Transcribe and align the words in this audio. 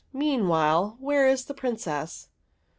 Meanwhile, 0.13 0.97
where 0.99 1.27
is 1.29 1.45
the 1.45 1.53
Princess?'' 1.53 2.29